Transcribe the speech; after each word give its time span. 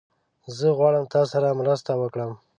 زه 0.57 0.67
غواړم 0.77 1.05
تاسره 1.15 1.57
مرسته 1.61 1.91
وکړم 2.01 2.31